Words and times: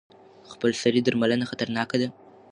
خپلسري 0.51 0.99
درملنه 1.05 1.45
خطرناکه 1.51 1.97
ده. 2.01 2.07